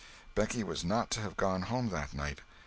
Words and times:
Becky 0.33 0.63
was 0.63 0.83
not 0.83 1.11
to 1.11 1.19
have 1.21 1.37
gone 1.37 1.61
home 1.61 1.89
that 1.89 2.11
night! 2.11 2.39